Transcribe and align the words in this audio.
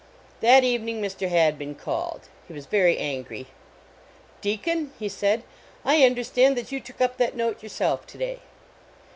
That 0.39 0.63
evening 0.63 0.99
Mr. 0.99 1.29
Hadbin 1.29 1.75
called. 1.75 2.21
He 2.47 2.55
was 2.55 2.65
very 2.65 2.97
angry. 2.97 3.45
"Deacon," 4.41 4.93
he 4.97 5.07
said," 5.07 5.43
I 5.85 6.03
understand 6.03 6.57
that 6.57 6.71
you 6.71 6.79
took 6.79 7.01
up 7.01 7.17
that 7.17 7.35
note 7.35 7.61
yourself 7.61 8.07
to 8.07 8.17
day." 8.17 8.39